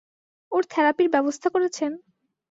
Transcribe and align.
ওর 0.51 0.63
থেরাপির 0.69 1.09
ব্যবস্থা 1.09 1.47
করেছেন? 1.49 1.91